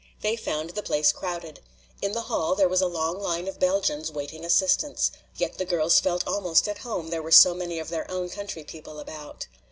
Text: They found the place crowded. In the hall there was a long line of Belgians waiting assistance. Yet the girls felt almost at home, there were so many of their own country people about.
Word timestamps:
They 0.23 0.35
found 0.35 0.71
the 0.71 0.81
place 0.81 1.11
crowded. 1.11 1.59
In 2.01 2.13
the 2.13 2.21
hall 2.23 2.55
there 2.55 2.67
was 2.67 2.81
a 2.81 2.87
long 2.87 3.19
line 3.19 3.47
of 3.47 3.59
Belgians 3.59 4.11
waiting 4.11 4.43
assistance. 4.43 5.11
Yet 5.37 5.59
the 5.59 5.63
girls 5.65 5.99
felt 5.99 6.25
almost 6.25 6.67
at 6.67 6.79
home, 6.79 7.11
there 7.11 7.21
were 7.21 7.29
so 7.29 7.53
many 7.53 7.77
of 7.77 7.89
their 7.89 8.09
own 8.09 8.27
country 8.31 8.63
people 8.63 8.97
about. 8.99 9.45